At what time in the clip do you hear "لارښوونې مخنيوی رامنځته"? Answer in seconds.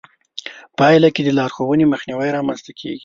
1.39-2.71